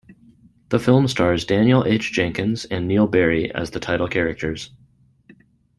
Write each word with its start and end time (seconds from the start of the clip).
The 0.69 0.79
film 0.79 1.07
stars 1.07 1.45
Daniel 1.45 1.85
H. 1.85 2.11
Jenkins 2.11 2.65
and 2.65 2.87
Neill 2.87 3.05
Barry 3.05 3.53
as 3.53 3.69
the 3.69 3.79
title 3.79 4.07
characters. 4.07 4.71